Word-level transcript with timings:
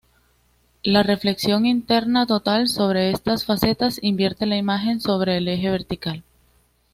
La 0.81 1.03
reflexión 1.03 1.67
interna 1.67 2.25
total 2.25 2.67
sobre 2.69 3.11
estas 3.11 3.45
facetas 3.45 3.99
invierte 4.01 4.47
la 4.47 4.57
imagen 4.57 4.99
sobre 4.99 5.37
el 5.37 5.47
eje 5.47 5.69
vertical. 5.69 6.23